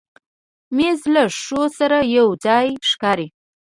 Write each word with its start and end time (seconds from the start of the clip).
مېز 0.75 1.01
له 1.05 1.11
لوښو 1.29 1.61
سره 1.77 1.97
یو 2.17 2.27
ځای 2.45 2.67
ښکاري. 2.89 3.27